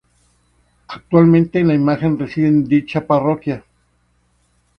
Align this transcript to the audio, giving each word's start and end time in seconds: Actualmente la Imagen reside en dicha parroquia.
Actualmente 0.87 1.63
la 1.63 1.75
Imagen 1.75 2.17
reside 2.17 2.47
en 2.47 2.67
dicha 2.67 3.05
parroquia. 3.05 3.63